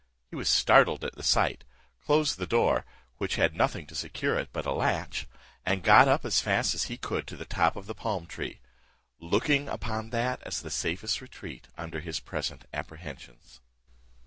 He 0.31 0.35
was 0.35 0.49
startled 0.49 1.03
at 1.05 1.13
the 1.13 1.21
sight, 1.21 1.63
closed 2.03 2.39
the 2.39 2.47
door, 2.47 2.85
which 3.19 3.35
had 3.35 3.55
nothing 3.55 3.85
to 3.85 3.93
secure 3.93 4.35
it 4.39 4.49
but 4.51 4.65
a 4.65 4.71
latch, 4.73 5.27
and 5.63 5.83
got 5.83 6.07
up 6.07 6.25
as 6.25 6.41
fast 6.41 6.73
as 6.73 6.85
he 6.85 6.97
could 6.97 7.27
to 7.27 7.37
the 7.37 7.45
top 7.45 7.75
of 7.75 7.85
the 7.85 7.93
palm 7.93 8.25
tree; 8.25 8.61
looking 9.19 9.69
upon 9.69 10.09
that 10.09 10.41
as 10.41 10.63
the 10.63 10.71
safest 10.71 11.21
retreat 11.21 11.67
under 11.77 11.99
his 11.99 12.19
present 12.19 12.65
apprehensions. 12.73 13.61